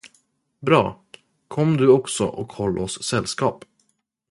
Bra. 0.59 1.01
Kom 1.47 1.77
du 1.77 1.87
också 1.87 2.25
och 2.25 2.53
håll 2.53 2.79
oss 2.79 3.03
sällskap. 3.03 3.65